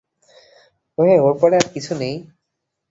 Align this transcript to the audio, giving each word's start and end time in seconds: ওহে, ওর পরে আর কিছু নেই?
ওহে, 0.97 1.15
ওর 1.19 1.33
পরে 1.41 1.55
আর 1.57 1.67
কিছু 1.73 1.91
নেই? 2.01 2.15